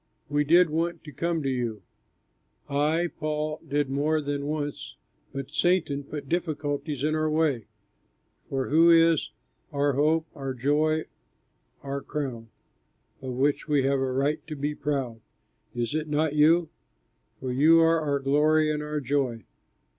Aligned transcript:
We 0.29 0.43
did 0.43 0.71
want 0.71 1.03
to 1.03 1.11
come 1.11 1.43
to 1.43 1.49
you 1.51 1.83
I, 2.67 3.09
Paul, 3.19 3.61
did 3.67 3.87
more 3.91 4.19
than 4.19 4.47
once, 4.47 4.95
but 5.31 5.51
Satan 5.51 6.03
put 6.03 6.27
difficulties 6.27 7.03
in 7.03 7.13
our 7.13 7.29
way. 7.29 7.67
For 8.49 8.69
who 8.69 8.89
is 8.89 9.29
"our 9.71 9.93
hope, 9.93 10.25
our 10.33 10.55
joy, 10.55 11.03
our 11.83 12.01
crown" 12.01 12.49
of 13.21 13.33
which 13.35 13.67
we 13.67 13.83
have 13.83 13.99
a 13.99 14.11
right 14.11 14.39
to 14.47 14.55
be 14.55 14.73
proud? 14.73 15.21
Is 15.75 15.93
it 15.93 16.07
not 16.07 16.33
you? 16.35 16.69
For 17.39 17.51
you 17.51 17.79
are 17.81 18.01
our 18.01 18.17
glory 18.17 18.71
and 18.71 18.81
our 18.81 19.01
joy! 19.01 19.43